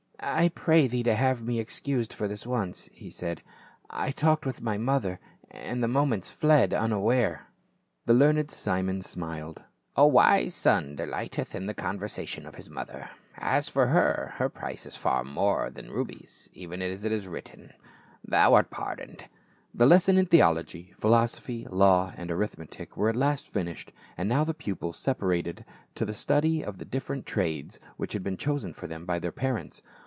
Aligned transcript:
"I 0.41 0.49
pray 0.49 0.85
thee 0.87 1.01
to 1.01 1.15
have 1.15 1.41
me 1.41 1.59
excused 1.59 2.13
for 2.13 2.27
this 2.27 2.45
once," 2.45 2.87
he 2.93 3.09
said;" 3.09 3.41
I 4.03 4.11
talked 4.11 4.45
with 4.45 4.61
my 4.61 4.77
mother, 4.77 5.19
and 5.49 5.81
the 5.83 5.87
moments 5.87 6.29
fled 6.29 6.75
unaware." 6.75 7.47
A 8.05 8.05
PROMISE 8.05 8.05
AND 8.05 8.05
A 8.05 8.13
VOW. 8.13 8.31
399 8.31 8.35
The 8.35 8.37
learned 8.37 8.51
Simon 8.51 9.01
smiled," 9.01 9.63
A 9.95 10.07
wise 10.07 10.53
son 10.53 10.95
delighteth 10.95 11.55
in 11.55 11.65
the 11.65 11.73
conversation 11.73 12.45
of 12.45 12.53
his 12.53 12.69
mother; 12.69 13.09
as 13.37 13.67
for 13.67 13.87
her, 13.87 14.33
her 14.35 14.47
pnce 14.47 14.85
IS 14.85 14.95
far 14.95 15.21
above 15.23 15.73
rubies, 15.89 16.47
even 16.53 16.83
as 16.83 17.03
it 17.03 17.11
is 17.11 17.27
written.— 17.27 17.73
Thou 18.23 18.53
art 18.53 18.69
pardoned." 18.69 19.27
The 19.73 19.87
lessons 19.87 20.19
in 20.19 20.25
theology, 20.27 20.93
philosophy, 20.99 21.65
law 21.67 22.13
and 22.15 22.29
arith 22.29 22.59
metic 22.59 22.95
were 22.95 23.09
at 23.09 23.15
last 23.15 23.47
finished; 23.47 23.91
and 24.17 24.29
now 24.29 24.43
the 24.43 24.53
pupils 24.53 25.03
sepa 25.03 25.27
rated 25.29 25.65
to 25.95 26.05
the 26.05 26.13
study 26.13 26.63
of 26.63 26.77
the 26.77 26.85
different 26.85 27.25
trades 27.25 27.79
which 27.97 28.13
had 28.13 28.21
been 28.21 28.37
chosen 28.37 28.71
for 28.71 28.85
them 28.85 29.07
by 29.07 29.17
their 29.17 29.31
parents. 29.31 29.81